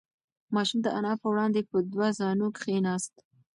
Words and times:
ماشوم 0.55 0.79
د 0.83 0.87
انا 0.97 1.13
په 1.21 1.27
وړاندې 1.31 1.59
په 1.69 1.77
دوه 1.93 2.07
زانو 2.19 2.47
کښېناست. 2.57 3.13